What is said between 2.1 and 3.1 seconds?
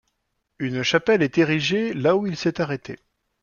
où il s'est arrêté.